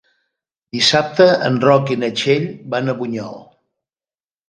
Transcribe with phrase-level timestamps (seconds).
[0.77, 3.43] Dissabte en Roc i na Txell van a Bunyol.